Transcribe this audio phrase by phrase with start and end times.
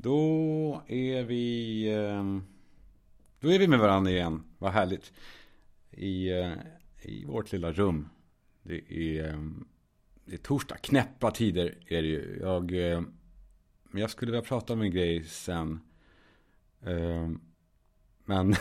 [0.00, 1.84] Då är vi...
[1.94, 2.42] Ehm,
[3.40, 4.42] då är vi med varandra igen.
[4.58, 5.12] Vad härligt.
[5.90, 6.52] I, eh,
[7.02, 8.08] i vårt lilla rum.
[8.62, 9.66] Det är, ehm,
[10.24, 10.76] det är torsdag.
[10.76, 12.38] Knäppa tider är det ju.
[12.40, 12.70] Jag,
[13.82, 15.80] men jag skulle vilja prata om en grej sen.
[18.24, 18.54] Men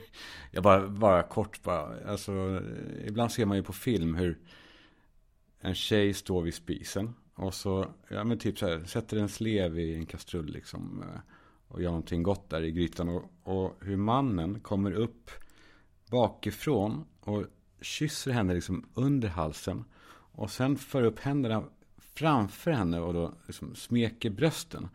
[0.50, 2.10] jag bara, bara kort bara.
[2.10, 4.38] Alltså, eh, ibland ser man ju på film hur
[5.60, 7.14] en tjej står vid spisen.
[7.34, 11.02] Och så, ja men typ så här, sätter en slev i en kastrull liksom.
[11.02, 11.20] Eh,
[11.68, 13.08] och gör någonting gott där i grytan.
[13.08, 15.30] Och, och hur mannen kommer upp
[16.10, 17.44] bakifrån och
[17.80, 19.84] kysser henne liksom under halsen.
[20.34, 21.64] Och sen för upp händerna
[21.98, 24.88] framför henne och då liksom smeker brösten.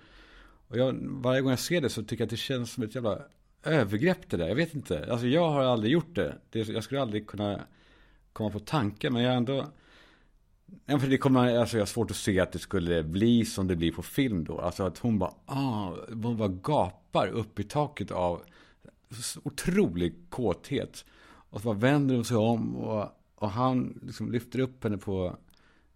[0.67, 2.95] Och jag, varje gång jag ser det så tycker jag att det känns som ett
[2.95, 3.21] jävla
[3.63, 4.47] övergrepp det där.
[4.47, 5.11] Jag vet inte.
[5.11, 6.37] Alltså jag har aldrig gjort det.
[6.49, 7.61] det jag skulle aldrig kunna
[8.33, 9.13] komma på tanken.
[9.13, 9.65] Men jag har ändå...
[10.85, 13.67] Ja, för det kommer, alltså jag har svårt att se att det skulle bli som
[13.67, 14.59] det blir på film då.
[14.59, 18.41] Alltså att hon bara, ah, hon bara gapar upp i taket av
[19.43, 21.05] otrolig kåthet.
[21.25, 25.37] Och så bara vänder hon sig om och, och han liksom lyfter upp henne på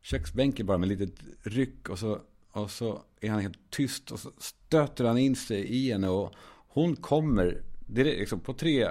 [0.01, 1.89] köksbänken bara med ett litet ryck.
[1.89, 2.19] Och så,
[2.51, 6.09] och så är han helt tyst och så stöter han in sig i henne.
[6.09, 6.33] Och
[6.67, 8.87] hon kommer, det är liksom på tre,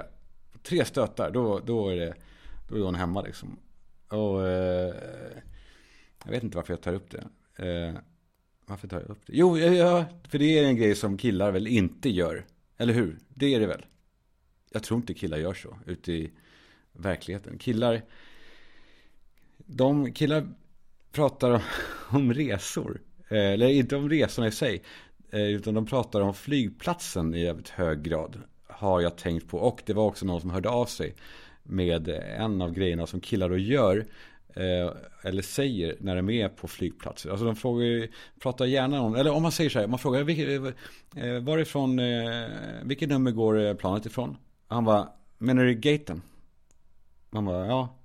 [0.51, 2.13] på tre stötar, då, då, är det,
[2.69, 3.57] då är hon hemma liksom.
[4.07, 4.93] Och eh,
[6.25, 7.27] jag vet inte varför jag tar upp det.
[7.65, 7.95] Eh,
[8.65, 9.33] varför tar jag upp det?
[9.35, 12.45] Jo, ja, för det är en grej som killar väl inte gör.
[12.77, 13.19] Eller hur?
[13.29, 13.85] Det är det väl?
[14.71, 16.31] Jag tror inte killar gör så ute i
[16.93, 17.57] verkligheten.
[17.57, 18.01] Killar,
[19.57, 20.47] de killar
[21.11, 21.61] pratar om,
[22.09, 23.01] om resor.
[23.29, 24.83] Eh, eller inte om resorna i sig.
[25.31, 28.41] Eh, utan de pratar om flygplatsen i jävligt hög grad.
[28.67, 29.57] Har jag tänkt på.
[29.57, 31.15] Och det var också någon som hörde av sig.
[31.63, 34.05] Med en av grejerna som killar då gör.
[34.53, 37.29] Eh, eller säger när de är på flygplatser.
[37.29, 40.23] Alltså de frågar ju, pratar gärna om, eller om man säger så här, man frågar
[40.23, 40.75] vilket,
[41.15, 42.49] eh, varifrån, eh,
[42.83, 44.37] vilket nummer går eh, planet ifrån?
[44.67, 46.21] Han bara, menar du gaten?
[47.29, 47.97] Man bara, ja.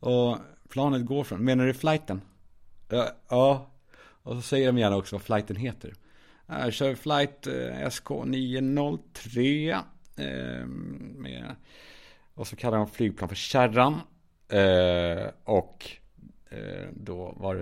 [0.00, 0.36] Och
[0.68, 2.20] planet går från, menar du flighten?
[2.88, 3.70] Ja, ja.
[4.22, 5.94] Och så säger de gärna också vad flighten heter.
[6.46, 9.70] Jag kör flight eh, SK903.
[10.16, 10.66] Eh,
[11.16, 11.56] med,
[12.34, 14.00] och så kallar de flygplan för kärran.
[14.48, 15.26] Eh,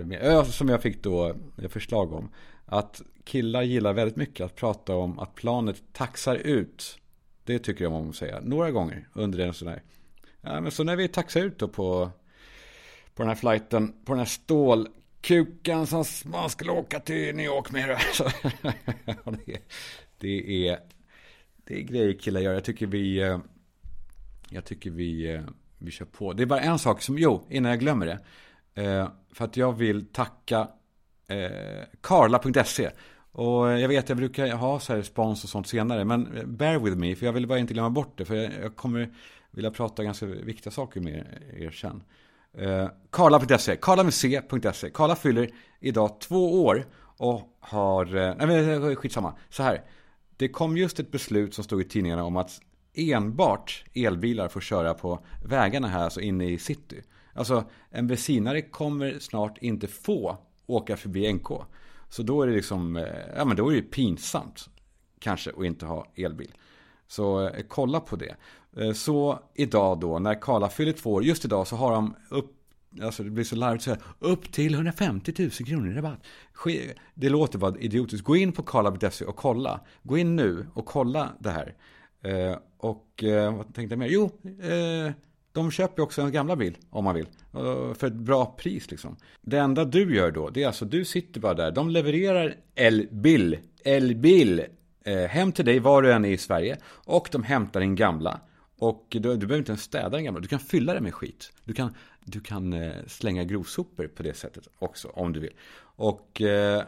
[0.09, 1.35] då som jag fick då
[1.69, 2.29] förslag om.
[2.65, 6.99] Att killar gillar väldigt mycket att prata om att planet taxar ut.
[7.43, 8.39] Det tycker jag om att säga.
[8.43, 9.83] Några gånger under en sån här.
[10.41, 12.11] Ja, men så när vi taxar ut då på,
[13.15, 13.93] på den här flighten.
[14.05, 17.97] På den här stålkukan som man skulle åka till New York med.
[18.13, 18.23] Så,
[19.31, 19.59] det, är,
[20.17, 20.79] det, är,
[21.65, 22.53] det är grejer killar gör.
[22.53, 23.21] Jag tycker vi...
[23.21, 23.39] Eh,
[24.49, 25.33] jag tycker vi...
[25.33, 25.41] Eh,
[25.77, 26.33] vi kör på.
[26.33, 28.19] Det är bara en sak som, jo, innan jag glömmer det.
[28.83, 30.67] Eh, för att jag vill tacka
[31.27, 32.89] eh, Karla.se.
[33.31, 36.05] Och eh, jag vet, jag brukar ha så här spons och sånt senare.
[36.05, 38.25] Men eh, bear with me, för jag vill bara inte glömma bort det.
[38.25, 39.13] För jag, jag kommer
[39.51, 41.25] vilja prata ganska viktiga saker med
[41.57, 42.03] er sen.
[42.57, 44.89] Eh, Karla.se, Karla med C.se.
[44.89, 45.49] Karla fyller
[45.79, 46.85] idag två år
[47.17, 49.81] och har, eh, nej men eh, skitsamma, så här.
[50.37, 52.59] Det kom just ett beslut som stod i tidningarna om att
[52.93, 57.01] enbart elbilar får köra på vägarna här, alltså inne i city.
[57.37, 61.47] Alltså en bensinare kommer snart inte få åka förbi NK.
[62.09, 63.05] Så då är det liksom, eh,
[63.35, 64.69] ja men då är det pinsamt
[65.19, 66.51] kanske att inte ha elbil.
[67.07, 68.35] Så eh, kolla på det.
[68.77, 72.53] Eh, så idag då, när Karla fyller två år, just idag så har de upp
[73.01, 76.25] Alltså det blir så larvigt så här, upp till 150 000 kronor i rabatt.
[77.13, 78.25] Det låter bara idiotiskt.
[78.25, 79.79] Gå in på karla.se och kolla.
[80.03, 81.75] Gå in nu och kolla det här.
[82.21, 84.07] Eh, och eh, vad tänkte jag mer?
[84.07, 85.11] Jo, eh,
[85.57, 87.27] de köper ju också en gamla bil om man vill.
[87.53, 89.17] Eh, för ett bra pris liksom.
[89.41, 91.71] Det enda du gör då, det är alltså du sitter bara där.
[91.71, 94.65] De levererar elbil, elbil
[95.03, 96.77] eh, hem till dig var du än är i Sverige.
[96.87, 98.39] Och de hämtar din gamla.
[98.79, 100.41] Och du, du behöver inte ens städa den gamla.
[100.41, 101.53] Du kan fylla den med skit.
[101.63, 101.93] Du kan,
[102.25, 105.53] du kan eh, slänga grovsopor på det sättet också om du vill.
[105.79, 106.83] Och eh,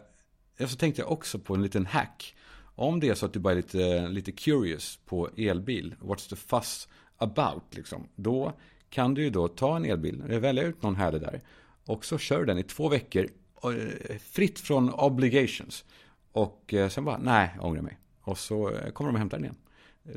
[0.68, 2.36] så tänkte jag också på en liten hack.
[2.76, 6.36] Om det är så att du bara är lite, lite curious på elbil, what's the
[6.36, 6.88] fuss
[7.20, 8.08] about liksom.
[8.16, 8.54] Då
[8.90, 11.42] kan du ju då ta en elbil, välja ut någon härlig där.
[11.86, 13.28] Och så kör du den i två veckor,
[13.64, 15.86] eh, fritt från obligations.
[16.32, 17.98] Och eh, sen bara, nej, jag ångrar mig.
[18.22, 19.58] Och så eh, kommer de och hämtar den igen.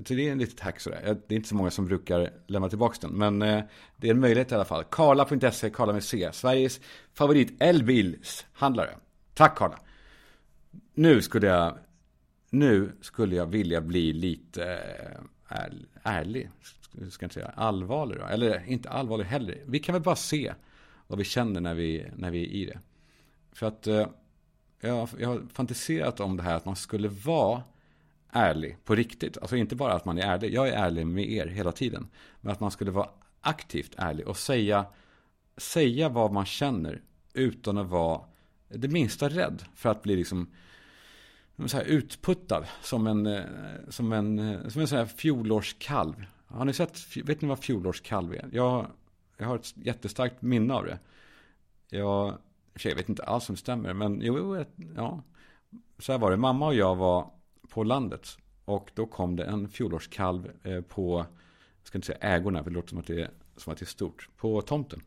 [0.07, 1.17] Så det är en litet hack sådär.
[1.27, 3.11] Det är inte så många som brukar lämna tillbaka den.
[3.11, 3.39] Men
[3.97, 4.85] det är en möjlighet i alla fall.
[4.85, 6.31] Karla.se, Karla med C.
[6.33, 6.81] Sveriges
[7.15, 8.97] favorit elbilshandlare.
[9.35, 9.79] Tack Karla.
[10.95, 11.79] Nu skulle jag
[12.53, 14.65] nu skulle jag vilja bli lite
[15.49, 15.65] eh,
[16.03, 16.51] ärlig.
[17.01, 18.25] Jag ska inte säga allvarlig då.
[18.25, 19.63] Eller inte allvarlig heller.
[19.67, 20.55] Vi kan väl bara se
[21.07, 22.79] vad vi känner när vi, när vi är i det.
[23.53, 24.07] För att eh,
[24.81, 27.63] jag, jag har fantiserat om det här att man skulle vara
[28.33, 29.39] ärlig på riktigt.
[29.39, 32.09] Alltså inte bara att man är ärlig, jag är ärlig med er hela tiden.
[32.41, 33.09] Men att man skulle vara
[33.41, 34.87] aktivt ärlig och säga,
[35.57, 37.03] säga vad man känner
[37.35, 38.21] utan att vara
[38.69, 40.51] det minsta rädd för att bli liksom
[41.69, 43.45] så här utputtad som en, eh,
[43.89, 46.27] som en, eh, som en sån här fjolårskalv.
[46.47, 48.49] Har ni sett, vet ni vad fjolårskalv är?
[48.53, 48.87] Jag,
[49.37, 50.99] jag har ett jättestarkt minne av det.
[51.89, 52.39] Jag,
[52.83, 54.65] jag vet inte alls om det stämmer, men jo,
[54.97, 55.23] ja.
[55.99, 57.31] Så här var det, mamma och jag var
[57.69, 58.39] på landet.
[58.65, 61.19] Och då kom det en fjolårskalv eh, på,
[61.79, 63.85] jag ska inte säga ägorna, för det låter som att det är, som att det
[63.85, 65.03] är stort, på tomten.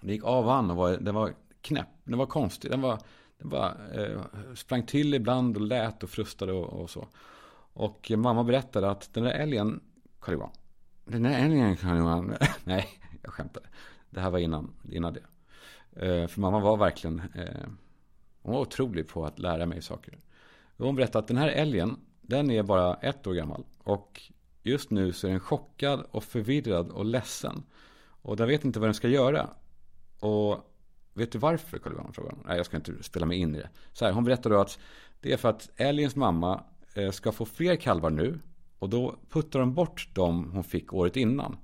[0.00, 2.98] Det gick av och an och var, den var knäpp, den var konstig, den var,
[3.38, 4.20] den bara eh,
[4.54, 7.08] sprang till ibland och lät och frustade och, och så.
[7.72, 9.80] Och mamma berättade att den där älgen,
[10.20, 10.50] Karl-Johan,
[11.04, 12.34] den där älgen Karl-Johan,
[12.64, 12.88] nej,
[13.22, 13.66] jag skämtade.
[14.10, 15.20] Det här var innan, innan det.
[16.06, 17.68] Eh, för mamma var verkligen, eh,
[18.42, 20.18] hon var otrolig på att lära mig saker.
[20.76, 23.64] Hon berättade att den här älgen, den är bara ett år gammal.
[23.78, 24.22] Och
[24.62, 27.62] just nu så är den chockad och förvirrad och ledsen.
[28.22, 29.50] Och den vet inte vad den ska göra.
[30.20, 30.75] Och
[31.16, 31.78] vet du varför?
[31.78, 32.36] Karl Johan frågade.
[32.44, 33.68] Nej, jag ska inte spela mig in i det.
[33.92, 34.78] Så här, hon berättade då att
[35.20, 36.64] det är för att älgens mamma
[36.94, 38.38] eh, ska få fler kalvar nu.
[38.78, 41.56] Och då puttar de bort dem hon fick året innan.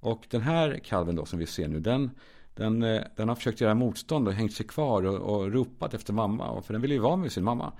[0.00, 2.10] Och den här kalven då som vi ser nu, den,
[2.54, 6.12] den, eh, den har försökt göra motstånd och hängt sig kvar och, och ropat efter
[6.12, 6.62] mamma.
[6.62, 7.72] För den vill ju vara med sin mamma.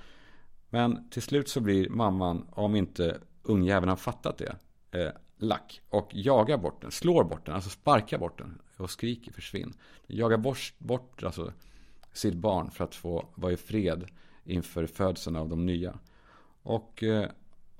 [0.71, 4.57] Men till slut så blir mamman, om inte ungjäveln har fattat det,
[4.99, 5.81] eh, lack.
[5.89, 8.59] Och jagar bort den, slår bort den, alltså sparkar bort den.
[8.77, 9.75] Och skriker försvinn.
[10.07, 11.53] Jagar bort, bort alltså,
[12.13, 14.07] sitt barn för att få vara i fred
[14.45, 15.99] inför födseln av de nya.
[16.63, 17.31] Och, eh,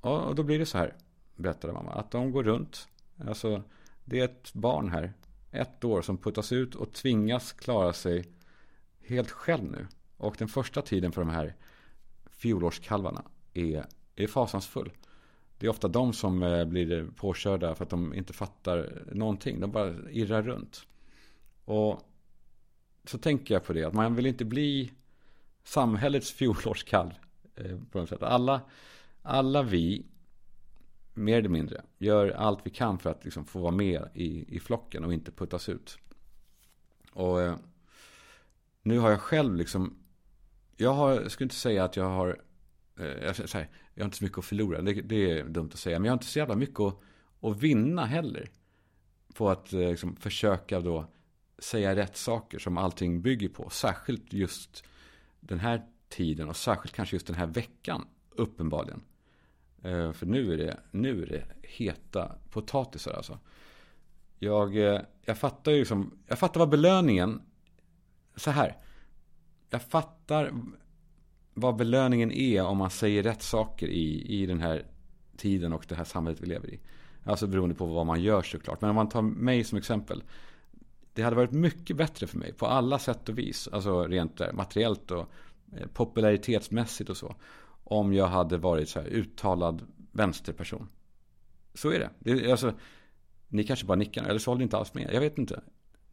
[0.01, 0.95] och då blir det så här,
[1.37, 2.89] berättade mamma, att de går runt.
[3.27, 3.63] Alltså,
[4.05, 5.13] det är ett barn här,
[5.51, 8.25] ett år, som puttas ut och tvingas klara sig
[9.01, 9.87] helt själv nu.
[10.17, 11.55] Och den första tiden för de här
[12.31, 13.25] fjolårskalvarna
[13.55, 13.87] är,
[14.17, 14.93] är fasansfull.
[15.59, 19.61] Det är ofta de som eh, blir påkörda för att de inte fattar någonting.
[19.61, 20.87] De bara irrar runt.
[21.65, 22.01] Och
[23.05, 24.93] så tänker jag på det, att man vill inte bli
[25.65, 27.11] samhällets fjolårskalv.
[27.57, 28.23] Eh, på något sätt.
[28.23, 28.61] Alla,
[29.23, 30.07] alla vi,
[31.15, 34.61] mer eller mindre, gör allt vi kan för att liksom få vara med i, i
[34.61, 35.99] flocken och inte puttas ut.
[37.13, 37.57] Och eh,
[38.83, 40.05] nu har jag själv liksom
[40.77, 42.41] jag har, skulle inte säga att jag har,
[42.99, 45.99] eh, här, jag har inte så mycket att förlora, det, det, är dumt att säga,
[45.99, 47.01] men jag har inte så jävla mycket att,
[47.41, 48.51] att vinna heller.
[49.35, 51.07] På att eh, liksom, försöka då
[51.59, 53.71] säga rätt saker som allting bygger på.
[53.71, 54.85] Särskilt just
[55.41, 59.03] den här tiden och särskilt kanske just den här veckan, uppenbarligen.
[59.83, 63.39] Eh, för nu är, det, nu är det heta potatisar alltså.
[64.39, 67.43] Jag, eh, jag fattar ju liksom, jag fattar vad belöningen,
[68.37, 68.77] så här
[69.75, 70.53] jag fattar
[71.55, 74.87] vad belöningen är om man säger rätt saker i, i den här
[75.37, 76.81] tiden och det här samhället vi lever i.
[77.25, 78.81] Alltså beroende på vad man gör såklart.
[78.81, 80.23] Men om man tar mig som exempel.
[81.13, 83.69] Det hade varit mycket bättre för mig på alla sätt och vis.
[83.73, 85.29] Alltså rent eh, materiellt och
[85.77, 87.35] eh, popularitetsmässigt och så.
[87.85, 90.89] Om jag hade varit så här uttalad vänsterperson.
[91.75, 92.11] Så är det.
[92.19, 92.73] det alltså,
[93.49, 95.11] ni kanske bara nickar, eller så håller ni inte alls med.
[95.13, 95.63] Jag vet inte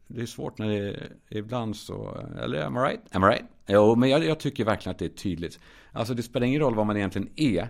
[0.06, 3.00] det är svårt när det är ibland så, eller am I right?
[3.10, 3.44] Am I right?
[3.66, 5.58] Jo, men jag, jag, tycker verkligen att det är tydligt.
[5.92, 7.68] Alltså det spelar ingen roll vad man egentligen är.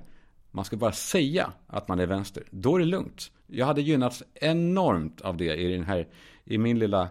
[0.50, 2.44] Man ska bara säga att man är vänster.
[2.50, 3.30] Då är det lugnt.
[3.46, 6.08] Jag hade gynnats enormt av det i den här,
[6.44, 7.08] i min lilla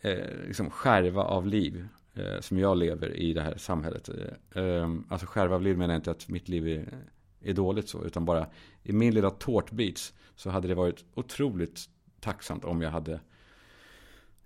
[0.00, 1.88] eh, liksom skärva av liv.
[2.18, 4.08] Eh, som jag lever i det här samhället.
[4.08, 6.98] Eh, ehm, alltså skärva av liv menar jag inte att mitt liv är,
[7.40, 8.04] är dåligt så.
[8.04, 8.46] Utan bara
[8.82, 11.80] i min lilla tårtbit så hade det varit otroligt
[12.20, 13.20] tacksamt om jag hade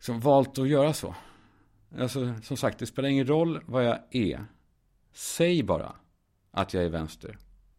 [0.03, 1.15] som valt att göra så.
[1.99, 4.47] Alltså, som sagt, det spelar ingen roll vad jag är.
[5.13, 5.97] Säg bara
[6.51, 7.39] att jag är vänster.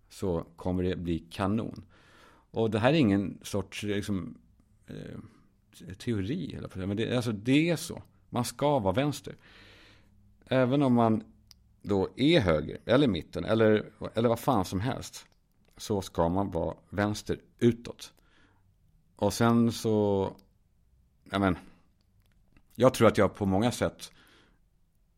[0.10, 1.86] Så kommer det bli kanon.
[2.52, 4.38] Och det här är ingen sorts liksom,
[4.88, 6.60] eh, teori.
[6.76, 8.04] Men det, alltså, det är så.
[8.30, 9.36] Man ska vara vänster.
[10.46, 11.24] Även om man
[11.82, 15.26] då är höger, eller mitten, eller, eller vad fan som helst.
[15.78, 18.14] Så ska man vara vänster utåt.
[19.16, 20.32] Och sen så,
[21.32, 21.58] ja men,
[22.76, 24.12] jag tror att jag på många sätt,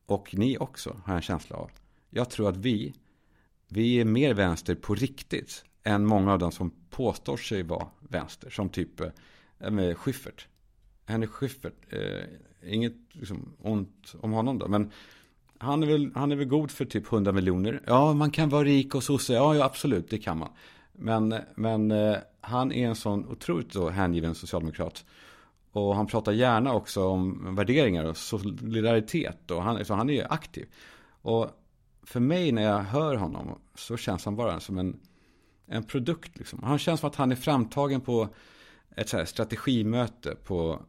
[0.05, 1.71] och ni också har en känsla av.
[2.09, 2.93] Jag tror att vi,
[3.67, 8.49] vi är mer vänster på riktigt än många av dem som påstår sig vara vänster.
[8.49, 10.47] Som typ eh, med Schyffert.
[11.05, 12.23] Henrik Schyffert, eh,
[12.73, 14.67] inget liksom, ont om honom då.
[14.67, 14.91] Men
[15.57, 17.81] han är, väl, han är väl god för typ 100 miljoner.
[17.85, 19.33] Ja, man kan vara rik och sosse.
[19.33, 20.49] Ja, ja, absolut, det kan man.
[20.93, 25.05] Men, men eh, han är en sån otroligt då hängiven socialdemokrat.
[25.75, 29.51] Och han pratar gärna också om värderingar och solidaritet.
[29.51, 30.65] Och han, så han är aktiv.
[31.21, 31.49] Och
[32.03, 34.99] för mig när jag hör honom så känns han bara som en,
[35.67, 36.63] en produkt liksom.
[36.63, 38.29] Han känns som att han är framtagen på
[38.95, 40.81] ett så här strategimöte på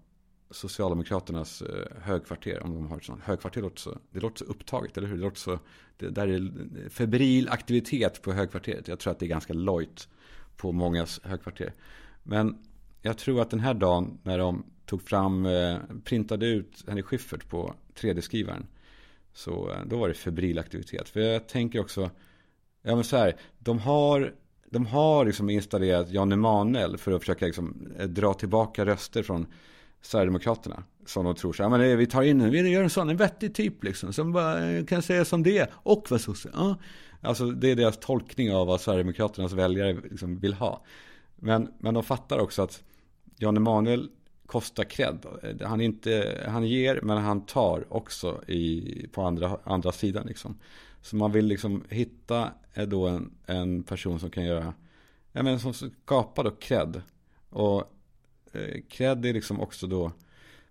[0.50, 2.62] Socialdemokraternas eh, högkvarter.
[2.62, 3.62] Om de har ett sånt högkvarter.
[3.62, 5.16] Låter så, det låter så upptaget, eller hur?
[5.16, 5.58] Det låter så,
[5.96, 8.88] det där är febril aktivitet på högkvarteret.
[8.88, 10.08] Jag tror att det är ganska lojt
[10.56, 11.74] på mångas högkvarter.
[12.22, 12.58] Men
[13.02, 17.48] jag tror att den här dagen när de tog fram, eh, printade ut Henrik Schyffert
[17.48, 18.66] på 3D-skrivaren.
[19.32, 21.08] Så eh, då var det febril aktivitet.
[21.08, 22.10] För jag tänker också,
[22.82, 24.34] ja men så här, de har,
[24.70, 29.46] de har liksom installerat Jan Emanuel för att försöka liksom eh, dra tillbaka röster från
[30.02, 30.84] Sverigedemokraterna.
[31.06, 33.54] Som de tror så här, men vi tar in, vi gör en sån, en vettig
[33.54, 34.12] typ liksom.
[34.12, 35.70] Som bara kan säga som det är.
[35.74, 36.50] Och vad sosse.
[36.52, 36.76] Ja.
[37.20, 40.84] Alltså det är deras tolkning av vad Sverigedemokraternas väljare liksom vill ha.
[41.36, 42.82] Men, men de fattar också att
[43.38, 44.10] Jan Emanuel
[44.46, 45.26] kostar cred.
[45.42, 50.26] Eh, han, inte, han ger men han tar också i, på andra, andra sidan.
[50.26, 50.58] Liksom.
[51.02, 54.74] Så man vill liksom hitta eh, då en, en person som kan göra,
[55.32, 57.02] ja men som skapar då cred.
[57.50, 57.92] Och
[58.52, 60.12] eh, cred är liksom också då,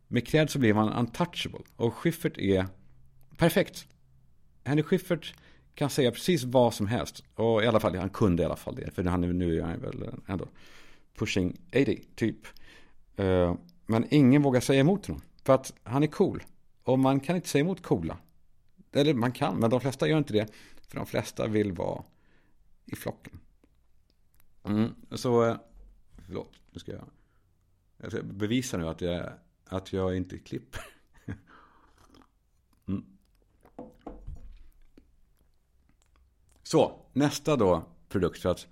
[0.08, 1.60] med cred så blir man untouchable.
[1.76, 2.66] Och Schyffert är
[3.38, 3.88] perfekt.
[4.64, 5.34] Henrik Schyffert
[5.76, 7.24] kan säga precis vad som helst.
[7.36, 8.92] Och i alla fall, han kunde i alla fall det.
[8.92, 10.48] För han, nu är han väl eh, ändå
[11.18, 12.48] pushing 80 typ.
[13.16, 13.56] Eh,
[13.86, 15.22] men ingen vågar säga emot honom.
[15.44, 16.44] För att han är cool.
[16.84, 18.18] Och man kan inte säga emot coola.
[18.92, 20.48] Eller man kan, men de flesta gör inte det.
[20.88, 22.04] För de flesta vill vara
[22.86, 23.40] i flocken.
[24.64, 25.58] Mm, så, eh,
[26.26, 27.10] förlåt, nu ska jag,
[27.98, 29.30] jag ska bevisa nu att jag,
[29.66, 30.82] att jag inte klipper.
[32.88, 33.06] mm.
[36.64, 38.42] Så, nästa då produkt.
[38.42, 38.68] För att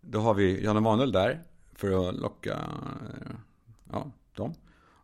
[0.00, 3.36] då har vi Jan Emanuel där för att locka eh,
[3.92, 4.54] ja, de.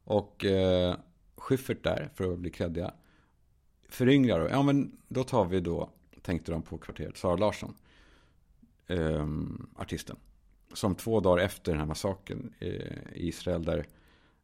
[0.04, 0.97] Och eh,
[1.37, 2.95] Schyffert där för att bli kreddiga.
[3.88, 4.49] Föryngrar då?
[4.49, 5.90] Ja men då tar vi då,
[6.23, 7.75] tänkte de på kvarteret, Sara Larsson.
[8.87, 9.26] Eh,
[9.76, 10.16] artisten.
[10.73, 12.68] Som två dagar efter den här massakern eh,
[13.14, 13.87] i Israel där,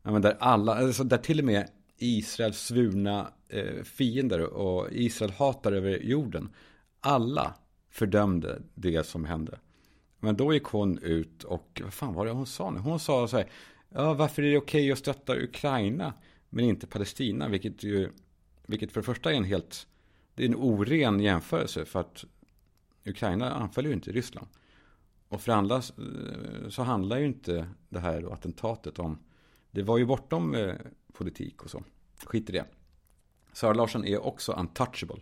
[0.02, 5.30] ja, men där alla, alltså där till och med Israels svurna eh, fiender och Israel
[5.30, 6.48] hatar över jorden.
[7.00, 7.54] Alla
[7.90, 9.58] fördömde det som hände.
[10.20, 12.78] Men då gick hon ut och, vad fan var det hon sa nu?
[12.78, 13.50] Hon sa så här,
[13.94, 16.14] ja varför är det okej att stötta Ukraina
[16.50, 17.48] men inte Palestina?
[17.48, 18.10] Vilket ju,
[18.66, 19.86] vilket för det första är en helt,
[20.34, 22.24] det är en oren jämförelse för att
[23.04, 24.48] Ukraina anfaller ju inte Ryssland.
[25.28, 29.18] Och för andra eh, så handlar ju inte det här attentatet om,
[29.70, 30.74] det var ju bortom eh,
[31.12, 31.84] politik och så.
[32.24, 32.64] Skit i det.
[33.52, 35.20] Sara Larsson är också untouchable.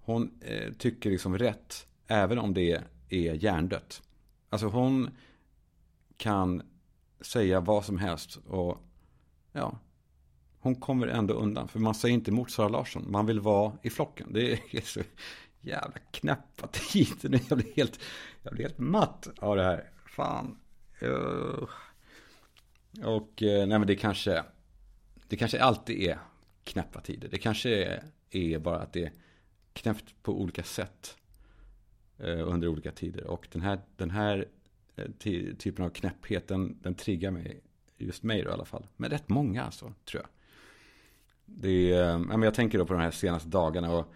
[0.00, 4.02] Hon eh, tycker liksom rätt, även om det är hjärndött.
[4.48, 5.10] Alltså hon
[6.16, 6.62] kan
[7.20, 8.78] säga vad som helst och
[9.52, 9.78] ja,
[10.60, 11.68] hon kommer ändå undan.
[11.68, 14.32] För man säger inte emot Sara Larsson, man vill vara i flocken.
[14.32, 15.00] Det är så
[15.60, 17.40] jävla knäppa tider.
[17.48, 18.00] Jag blir helt,
[18.42, 19.90] jag blir helt matt av det här.
[20.06, 20.56] Fan.
[23.04, 24.44] Och eh, nej men det kanske,
[25.28, 26.18] det kanske alltid är
[26.64, 27.28] knäppa tider.
[27.28, 29.12] Det kanske är bara att det är
[29.72, 31.16] knäppt på olika sätt.
[32.22, 33.24] Eh, under olika tider.
[33.24, 34.48] Och den här, den här
[35.58, 37.60] typen av knäpphet, den, den triggar mig,
[37.98, 38.86] just mig då i alla fall.
[38.96, 40.30] Men rätt många alltså, tror jag.
[41.44, 44.12] Det är, eh, ja, jag tänker då på de här senaste dagarna och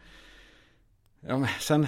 [1.20, 1.86] ja, men sen,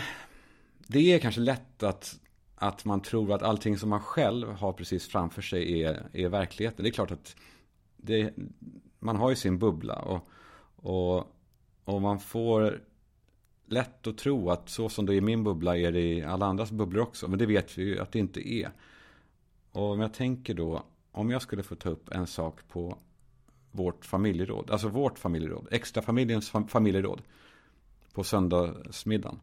[0.86, 2.20] det är kanske lätt att,
[2.54, 6.82] att man tror att allting som man själv har precis framför sig är, är verkligheten.
[6.82, 7.36] Det är klart att
[7.96, 8.34] det,
[8.98, 10.28] man har ju sin bubbla och,
[10.76, 11.32] och,
[11.84, 12.80] och man får
[13.66, 16.46] lätt att tro att så som det är i min bubbla är det i alla
[16.46, 17.28] andras bubblor också.
[17.28, 18.70] Men det vet vi ju att det inte är.
[19.72, 20.82] Och om jag tänker då,
[21.12, 22.98] om jag skulle få ta upp en sak på
[23.70, 27.22] vårt familjeråd, alltså vårt familjeråd, extra familjens familjeråd
[28.12, 29.40] på söndagsmiddagen.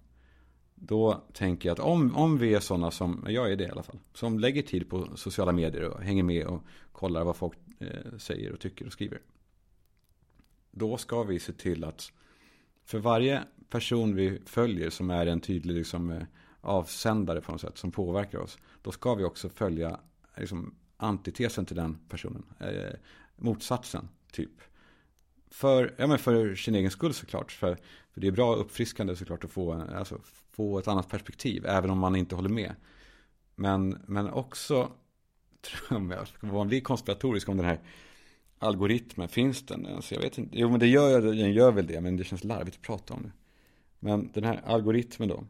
[0.75, 3.83] Då tänker jag att om, om vi är sådana som, jag är det i alla
[3.83, 6.61] fall, som lägger tid på sociala medier och hänger med och
[6.91, 9.21] kollar vad folk eh, säger och tycker och skriver.
[10.71, 12.11] Då ska vi se till att
[12.85, 16.23] för varje person vi följer som är en tydlig liksom, eh,
[16.61, 18.57] avsändare på något sätt som påverkar oss.
[18.81, 19.99] Då ska vi också följa
[20.37, 22.43] liksom, antitesen till den personen.
[22.59, 22.93] Eh,
[23.35, 24.61] motsatsen, typ.
[25.51, 27.51] För, ja, men för sin egen skull såklart.
[27.51, 27.77] För,
[28.11, 30.19] för det är bra uppfriskande såklart att få, alltså,
[30.51, 31.65] få ett annat perspektiv.
[31.65, 32.75] Även om man inte håller med.
[33.55, 34.91] Men, men också,
[35.61, 37.79] tror jag, om man blir konspiratorisk om den här
[38.59, 39.85] algoritmen, finns den?
[39.85, 40.59] Alltså jag vet inte.
[40.59, 43.23] Jo men det gör, den gör väl det, men det känns larvigt att prata om
[43.23, 43.31] det.
[44.03, 45.43] Men den här algoritmen då.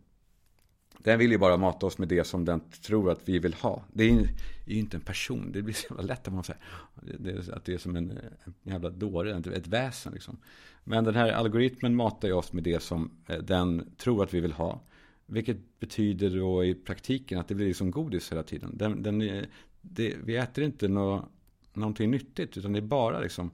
[0.97, 3.83] Den vill ju bara mata oss med det som den tror att vi vill ha.
[3.93, 4.27] Det är ju
[4.65, 5.51] inte en person.
[5.51, 8.11] Det blir så jävla lätt att man säger att det är som en,
[8.45, 10.37] en jävla dåre, ett väsen liksom.
[10.83, 14.39] Men den här algoritmen matar ju oss med det som eh, den tror att vi
[14.39, 14.81] vill ha.
[15.25, 18.77] Vilket betyder då i praktiken att det blir som godis hela tiden.
[18.77, 19.43] Den, den, eh,
[19.81, 21.29] det, vi äter inte nå,
[21.73, 23.51] någonting nyttigt utan det är bara liksom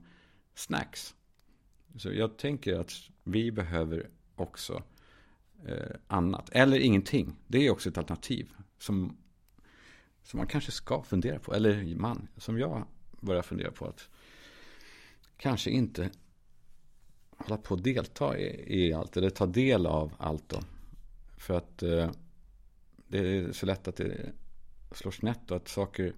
[0.54, 1.14] snacks.
[1.96, 2.92] Så jag tänker att
[3.24, 4.08] vi behöver
[4.40, 4.82] också
[5.66, 6.50] eh, annat.
[6.52, 7.36] Eller ingenting.
[7.46, 8.52] Det är också ett alternativ.
[8.78, 9.16] Som,
[10.22, 11.54] som man kanske ska fundera på.
[11.54, 12.84] Eller man, som jag
[13.20, 13.86] börjar fundera på.
[13.86, 14.08] att
[15.36, 16.10] Kanske inte
[17.36, 19.16] hålla på att delta i, i allt.
[19.16, 20.60] Eller ta del av allt då.
[21.36, 22.10] För att eh,
[23.08, 24.32] det är så lätt att det
[24.92, 26.14] slår snett och att saker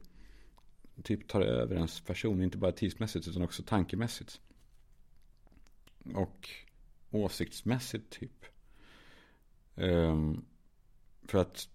[1.03, 2.43] typ tar över ens person.
[2.43, 4.41] Inte bara tidsmässigt utan också tankemässigt.
[6.15, 6.49] Och
[7.13, 8.45] åsiktsmässigt typ.
[9.75, 10.45] Um,
[11.27, 11.69] för att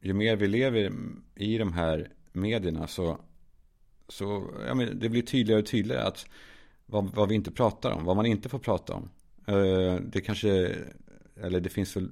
[0.00, 0.92] ju mer vi lever
[1.34, 3.20] i de här medierna så,
[4.08, 6.26] så ja, men det blir tydligare och tydligare att
[6.86, 9.10] vad, vad vi inte pratar om, vad man inte får prata om.
[9.48, 10.76] Uh, det kanske,
[11.36, 12.10] eller det finns väl,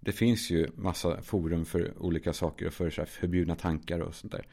[0.00, 4.32] det finns ju massa forum för olika saker och för så förbjudna tankar och sånt
[4.32, 4.46] där.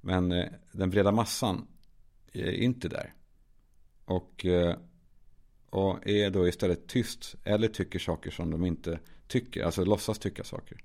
[0.00, 1.66] Men uh, den breda massan
[2.32, 3.14] är inte där.
[4.04, 4.74] Och uh,
[5.72, 9.64] och är då istället tyst eller tycker saker som de inte tycker.
[9.64, 10.84] Alltså låtsas tycka saker.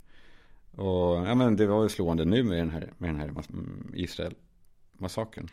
[0.71, 3.91] Och ja, men det var ju slående nu med den här, med den här mm,
[3.95, 5.49] Israel-massakern.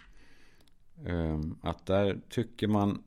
[1.06, 3.02] Ehm, att där tycker man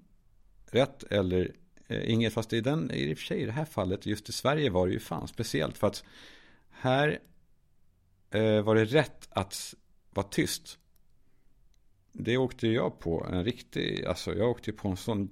[0.65, 1.51] rätt eller
[1.87, 2.33] eh, inget.
[2.33, 4.87] Fast i, den, i och för sig i det här fallet, just i Sverige var
[4.87, 5.77] det ju fan speciellt.
[5.77, 6.03] För att
[6.69, 7.19] här
[8.29, 9.75] eh, var det rätt att
[10.09, 10.79] vara tyst.
[12.11, 15.29] Det åkte jag på en riktig, alltså jag åkte på en sån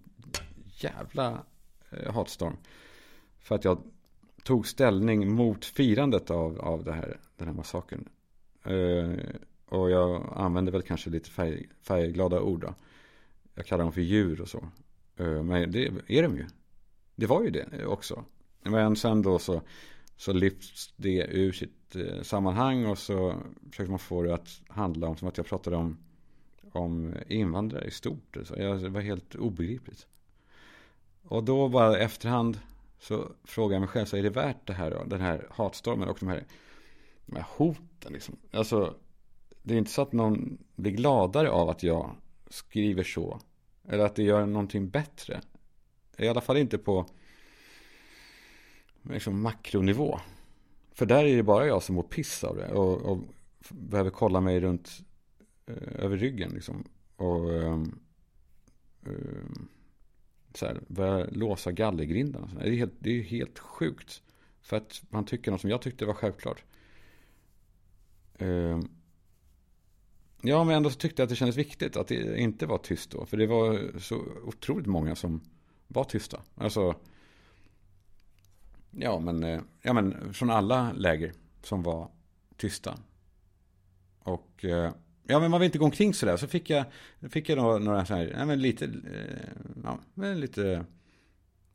[0.75, 1.43] jävla
[1.89, 2.57] eh, hatstorm.
[3.39, 3.81] För att jag
[4.43, 8.09] tog ställning mot firandet av, av det här, den här massakern.
[8.63, 12.73] Eh, och jag använde väl kanske lite färg, färgglada ord då.
[13.53, 14.69] Jag kallar dem för djur och så.
[15.17, 16.45] Eh, men det är de ju.
[17.15, 18.23] Det var ju det också.
[18.63, 19.61] Men sen då så,
[20.15, 23.35] så lyfts det ur sitt eh, sammanhang och så
[23.71, 25.97] försöker man få det att handla om som att jag pratade om,
[26.71, 28.37] om invandrare i stort.
[28.43, 30.07] Så jag, det var helt obegripligt.
[31.27, 32.59] Och då bara efterhand
[32.99, 35.03] så frågar jag mig själv, så är det värt det här då?
[35.03, 36.43] Den här hatstormen och de här,
[37.25, 38.35] de här hoten liksom.
[38.51, 38.95] Alltså,
[39.63, 42.15] det är inte så att någon blir gladare av att jag
[42.49, 43.39] skriver så.
[43.87, 45.41] Eller att det gör någonting bättre.
[46.17, 47.05] I alla fall inte på
[49.03, 50.19] liksom, makronivå.
[50.93, 52.67] För där är det bara jag som mår piss av det.
[52.67, 53.17] Och, och
[53.69, 54.89] behöver kolla mig runt
[55.65, 56.83] eh, över ryggen liksom.
[57.15, 57.53] Och
[59.05, 59.74] Eh, eh,
[60.57, 62.49] så här, börja låsa gallergrindarna.
[62.61, 64.21] Det är, helt, det är helt sjukt.
[64.61, 66.63] För att man tycker något som jag tyckte var självklart.
[68.41, 68.79] Uh,
[70.41, 73.11] ja, men ändå så tyckte jag att det kändes viktigt att det inte var tyst
[73.11, 73.25] då.
[73.25, 75.41] För det var så otroligt många som
[75.87, 76.41] var tysta.
[76.55, 76.95] Alltså,
[78.91, 82.09] ja men, eh, ja, men från alla läger som var
[82.57, 82.99] tysta.
[84.19, 84.89] Och uh,
[85.27, 86.37] Ja, men man vill inte gå omkring sådär.
[86.37, 86.85] Så fick jag,
[87.29, 89.49] fick jag då några så här, ja, men lite, eh,
[89.83, 90.85] ja, men lite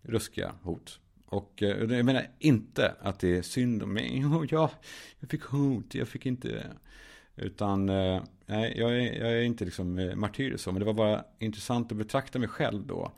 [0.02, 1.00] ruskiga hot.
[1.32, 4.24] Eh, och jag menar inte att det är synd om mig.
[4.50, 4.70] Ja,
[5.20, 6.66] jag fick hot, jag fick inte...
[7.36, 10.72] Utan, eh, nej, jag är, jag är inte liksom martyr så.
[10.72, 13.12] Men det var bara intressant att betrakta mig själv då.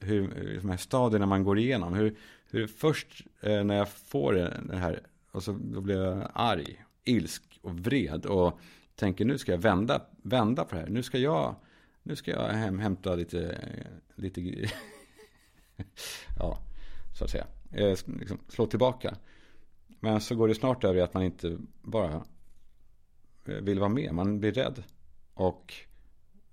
[0.00, 1.94] Hur de här stadierna man går igenom.
[1.94, 2.16] Hur,
[2.50, 5.00] hur först när jag får det här,
[5.32, 8.26] och så då blir jag arg, ilsk och vred.
[8.26, 8.60] Och
[9.00, 10.88] tänker nu ska jag vända, vända på det här.
[10.88, 11.54] Nu ska jag,
[12.02, 13.58] nu ska jag hem, hämta lite,
[14.14, 14.40] lite
[16.38, 16.58] ja,
[17.18, 17.46] så att säga.
[17.72, 19.16] Eh, liksom slå tillbaka.
[20.00, 22.24] Men så går det snart över i att man inte bara
[23.44, 24.14] eh, vill vara med.
[24.14, 24.82] Man blir rädd.
[25.34, 25.74] Och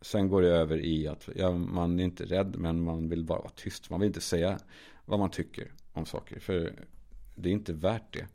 [0.02, 3.40] sen går det över i att ja, man är inte rädd men man vill bara
[3.40, 3.90] vara tyst.
[3.90, 4.60] Man vill inte säga
[5.06, 6.40] vad man tycker om saker.
[6.40, 6.74] För
[7.36, 8.28] det är inte värt det.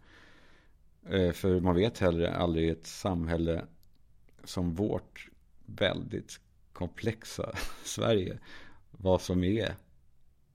[1.17, 3.65] Eh, för man vet heller aldrig i ett samhälle
[4.45, 5.29] som vårt
[5.67, 6.41] väldigt
[6.73, 7.53] komplexa
[7.85, 8.39] Sverige
[8.91, 9.75] vad som är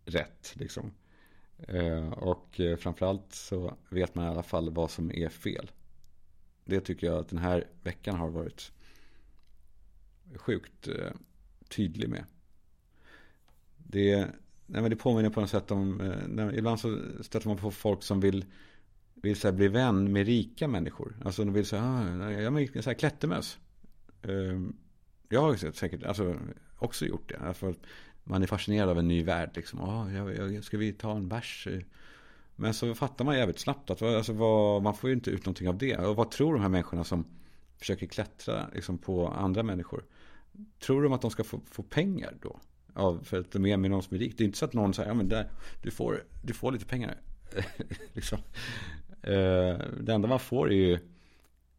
[0.05, 0.53] rätt.
[0.55, 0.91] Liksom.
[1.57, 5.71] Eh, och eh, framförallt så vet man i alla fall vad som är fel.
[6.65, 8.71] Det tycker jag att den här veckan har varit
[10.35, 11.11] sjukt eh,
[11.69, 12.25] tydlig med.
[13.77, 14.17] Det,
[14.65, 16.01] nej men det påminner på något sätt om,
[16.53, 18.45] ibland så stöter man på folk som vill,
[19.13, 21.15] vill så bli vän med rika människor.
[21.25, 23.59] Alltså de vill säga, ah, jag är så här klättermöss.
[24.23, 24.75] Ehm,
[25.29, 26.35] jag har säkert alltså,
[26.77, 27.53] också gjort det.
[27.53, 27.75] För
[28.23, 29.51] man är fascinerad av en ny värld.
[29.55, 29.81] Liksom.
[29.81, 31.67] Oh, jag, jag, ska vi ta en bärs?
[32.55, 35.69] Men så fattar man jävligt snabbt att alltså, vad, man får ju inte ut någonting
[35.69, 35.97] av det.
[35.97, 37.25] Och vad tror de här människorna som
[37.77, 40.03] försöker klättra liksom, på andra människor?
[40.79, 42.59] Tror de att de ska få, få pengar då?
[42.93, 44.37] Av, för att de är med någon som är rik.
[44.37, 45.49] Det är inte så att någon säger, ja men där,
[45.83, 47.17] du får, du får lite pengar.
[48.13, 48.37] liksom.
[49.21, 50.99] Eh, det enda man får är ju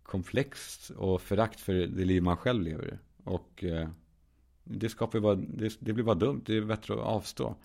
[0.09, 2.99] komplext och förakt för det liv man själv lever.
[3.25, 3.89] Och eh,
[4.65, 6.43] det skapar bara, det, det, blir bara dumt.
[6.47, 7.57] Det är bättre att avstå.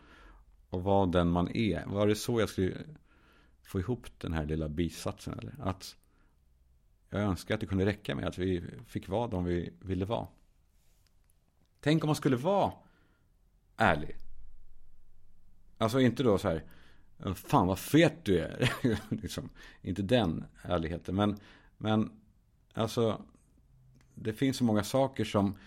[0.69, 1.86] Och vara den man är.
[1.86, 2.77] Var det så jag skulle
[3.62, 5.39] få ihop den här lilla bisatsen?
[5.39, 5.56] Eller?
[5.60, 5.95] Att
[7.10, 10.27] jag önskar att det kunde räcka med att vi fick vara de vi ville vara.
[11.79, 12.73] Tänk om man skulle vara
[13.77, 14.15] ärlig.
[15.77, 16.63] Alltså inte då så här.
[17.36, 18.73] Fan vad fet du är.
[19.21, 19.49] liksom,
[19.82, 21.15] inte den ärligheten.
[21.15, 21.38] Men,
[21.77, 22.22] men
[22.73, 23.21] alltså.
[24.15, 25.57] Det finns så många saker som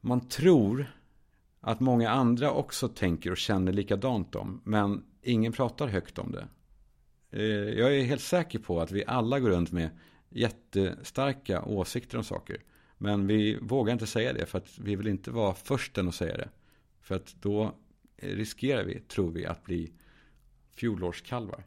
[0.00, 0.86] man tror
[1.60, 4.60] att många andra också tänker och känner likadant om.
[4.64, 6.48] Men ingen pratar högt om det.
[7.30, 9.90] Eh, jag är helt säker på att vi alla går runt med
[10.28, 12.62] jättestarka åsikter om saker.
[12.98, 16.36] Men vi vågar inte säga det för att vi vill inte vara försten att säga
[16.36, 16.48] det.
[17.00, 17.74] För att då
[18.16, 19.92] riskerar vi, tror vi, att bli
[20.76, 21.64] fjolårskalvar.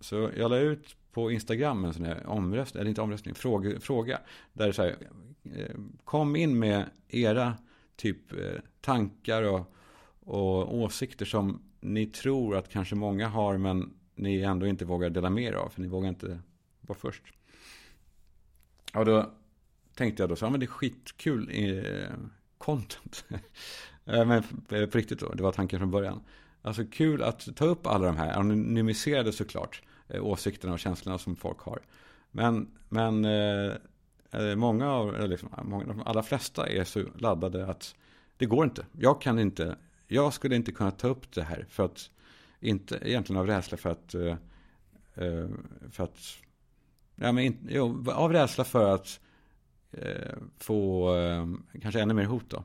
[0.00, 3.80] Så jag la ut på Instagram en sån här omröstning, eller inte omröstning, fråga.
[3.80, 4.20] fråga
[4.52, 4.96] där det så här,
[5.44, 7.54] eh, kom in med era
[7.96, 9.74] typ eh, tankar och,
[10.20, 15.30] och åsikter som ni tror att kanske många har men ni ändå inte vågar dela
[15.30, 15.68] med er av.
[15.68, 16.40] För ni vågar inte
[16.80, 17.22] vara först.
[18.94, 19.30] Och då
[19.94, 22.10] tänkte jag då så, ja men det är skitkul eh,
[22.58, 23.24] content.
[24.04, 24.30] men
[24.68, 26.20] eh, på riktigt då, det var tanken från början.
[26.62, 31.36] Alltså kul att ta upp alla de här, anonymiserade såklart, Eh, åsikterna och känslorna som
[31.36, 31.80] folk har.
[32.30, 33.74] Men, men eh,
[34.30, 37.94] eh, många av, liksom, många, de allra flesta är så laddade att
[38.36, 38.86] det går inte.
[38.92, 42.10] Jag kan inte, jag skulle inte kunna ta upp det här för att,
[42.60, 44.14] inte egentligen av rädsla för att,
[45.90, 46.18] för att,
[47.14, 49.20] ja men jo, av rädsla för att
[50.58, 51.14] få
[51.82, 52.64] kanske ännu mer hot då.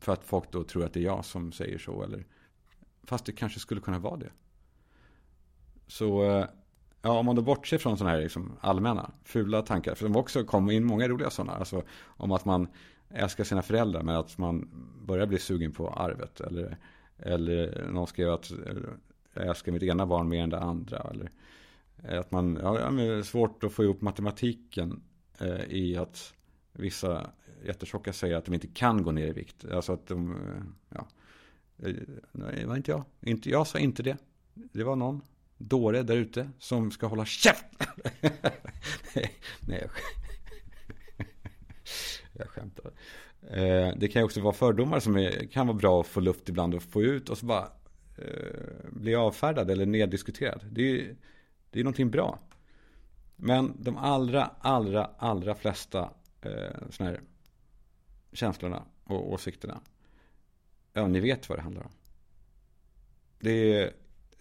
[0.00, 2.24] För att folk då tror att det är jag som säger så eller
[3.02, 4.30] Fast det kanske skulle kunna vara det.
[5.86, 6.46] Så
[7.04, 9.94] ja, om man då bortser från sådana här liksom allmänna fula tankar.
[9.94, 11.52] För det också kom in många roliga sådana.
[11.52, 12.68] Alltså om att man
[13.10, 14.68] älskar sina föräldrar men att man
[15.06, 16.40] börjar bli sugen på arvet.
[16.40, 16.76] Eller,
[17.18, 18.50] eller någon skrev att
[19.34, 20.98] jag älskar mitt ena barn mer än det andra.
[21.10, 21.30] Eller
[22.20, 25.02] att man ja, det är svårt att få ihop matematiken
[25.38, 26.34] eh, i att
[26.72, 27.30] vissa
[27.64, 29.64] jättetjocka säger att de inte kan gå ner i vikt.
[29.64, 31.06] Alltså att de, eh, ja,
[31.78, 31.94] eh,
[32.32, 33.04] nej, det var inte jag.
[33.20, 34.16] Inte, jag sa inte det.
[34.54, 35.20] Det var någon
[35.68, 37.64] dåre där ute som ska hålla käft.
[39.14, 39.34] nej,
[39.68, 39.88] nej,
[42.32, 42.92] jag skämtar.
[43.50, 46.48] Eh, det kan ju också vara fördomar som är, kan vara bra att få luft
[46.48, 47.68] ibland och få ut och så bara
[48.18, 50.64] eh, bli avfärdad eller neddiskuterad.
[50.70, 51.16] Det är,
[51.70, 52.38] det är någonting bra.
[53.36, 56.50] Men de allra, allra, allra flesta eh,
[56.90, 57.20] sådana här
[58.32, 59.80] känslorna och åsikterna
[60.96, 61.92] Ja, ni vet vad det handlar om.
[63.38, 63.92] Det, är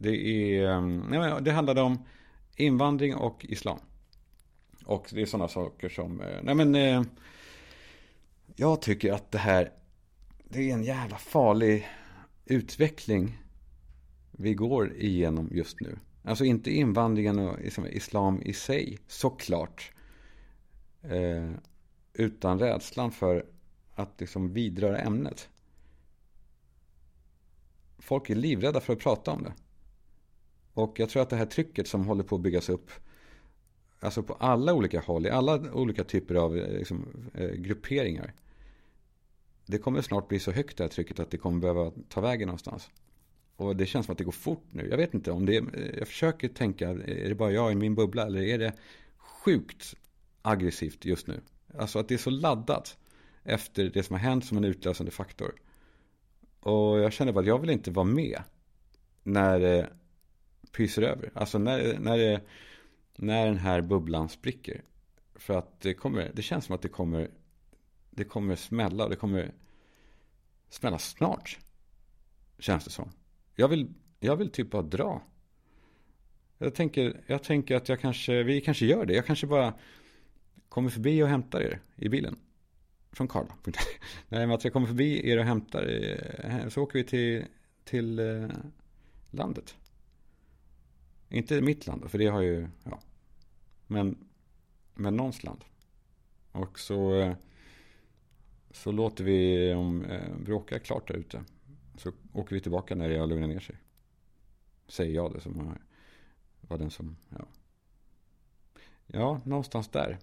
[0.03, 2.05] det, är, ehm, nej, det handlade om
[2.55, 3.79] invandring och islam.
[4.85, 7.03] Och det är sådana saker som, eh, nej men, eh,
[8.55, 9.71] jag tycker att det här,
[10.43, 11.87] det är en jävla farlig
[12.45, 13.37] utveckling
[14.31, 15.97] vi går igenom just nu.
[16.23, 19.91] Alltså inte invandringen och liksom islam i sig, såklart.
[21.01, 21.51] Eh,
[22.13, 23.45] utan rädslan för
[23.95, 25.49] att liksom vidröra ämnet
[28.03, 29.53] folk är livrädda för att prata om det.
[30.73, 32.91] Och jag tror att det här trycket som håller på att byggas upp
[34.03, 38.33] Alltså på alla olika håll, i alla olika typer av eh, liksom, eh, grupperingar.
[39.65, 42.47] Det kommer snart bli så högt det här trycket att det kommer behöva ta vägen
[42.47, 42.89] någonstans.
[43.55, 44.87] Och det känns som att det går fort nu.
[44.89, 47.75] Jag vet inte om det är, eh, jag försöker tänka, är det bara jag i
[47.75, 48.73] min bubbla eller är det
[49.17, 49.95] sjukt
[50.41, 51.41] aggressivt just nu?
[51.77, 52.97] Alltså att det är så laddat
[53.43, 55.55] efter det som har hänt som en utlösande faktor.
[56.59, 58.41] Och jag känner bara att jag vill inte vara med
[59.23, 59.89] när
[60.73, 61.31] pyser över.
[61.33, 62.41] Alltså när, när, det,
[63.15, 64.81] när den här bubblan spricker.
[65.35, 67.29] För att det kommer, det känns som att det kommer,
[68.09, 69.51] det kommer smälla det kommer
[70.69, 71.59] smälla snart.
[72.59, 73.11] Känns det som.
[73.55, 75.21] Jag vill, jag vill typ bara dra.
[76.57, 79.13] Jag tänker, jag tänker att jag kanske, vi kanske gör det.
[79.13, 79.73] Jag kanske bara
[80.69, 82.39] kommer förbi och hämtar er i bilen
[83.11, 83.55] från Karla.
[84.29, 85.83] Nej, men att jag kommer förbi er och hämtar.
[85.83, 86.61] er.
[86.63, 87.45] Eh, så åker vi till,
[87.83, 88.47] till eh,
[89.31, 89.75] landet.
[91.29, 92.99] Inte mitt land, för det har ju, ja.
[93.87, 94.27] Men,
[94.93, 95.63] men någons land.
[96.51, 97.35] Och så, eh,
[98.71, 101.43] så låter vi dem eh, bråka klart där ute.
[101.97, 103.75] Så åker vi tillbaka när det har lugnat ner sig.
[104.87, 105.77] Säger jag det som
[106.61, 107.45] var den som, ja.
[109.07, 110.19] Ja, någonstans där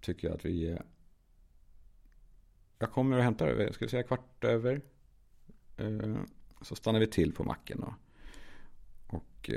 [0.00, 0.80] tycker jag att vi eh,
[2.78, 4.80] jag kommer och hämtar, jag skulle säga kvart över.
[6.62, 7.94] Så stannar vi till på macken och,
[9.06, 9.50] och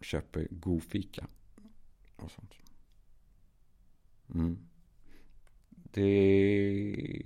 [0.00, 1.26] köper god fika.
[2.16, 2.54] Och sånt.
[4.34, 4.58] Mm.
[5.72, 7.22] Det...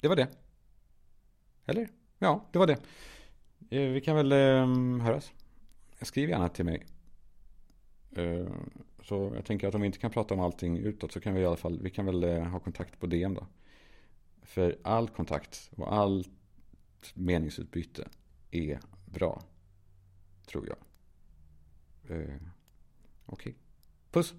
[0.00, 0.28] Det var det.
[1.66, 1.88] Eller?
[2.18, 2.78] Ja, det var det.
[3.70, 5.32] Eh, vi kan väl ehm, höras.
[6.00, 6.86] Skriv gärna till mig.
[8.16, 8.48] Eh,
[9.02, 11.40] så jag tänker att om vi inte kan prata om allting utåt så kan vi
[11.40, 13.46] i alla fall, vi kan väl eh, ha kontakt på DM då.
[14.42, 16.30] För all kontakt och allt
[17.14, 18.08] meningsutbyte
[18.50, 19.42] är bra.
[20.46, 20.76] Tror jag.
[22.10, 22.16] Uh,
[23.26, 23.52] Okej.
[23.52, 23.54] Okay.
[24.10, 24.34] Puss!